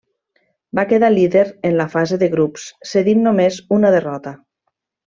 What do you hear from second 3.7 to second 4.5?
una derrota.